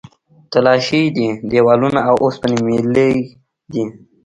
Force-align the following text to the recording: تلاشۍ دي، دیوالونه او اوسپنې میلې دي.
تلاشۍ 0.51 1.03
دي، 1.15 1.27
دیوالونه 1.49 1.99
او 2.09 2.15
اوسپنې 2.23 2.57
میلې 2.67 3.09
دي. 3.73 3.83